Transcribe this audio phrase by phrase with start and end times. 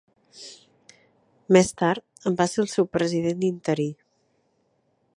[1.57, 3.91] Més tard en va ser el seu president interí.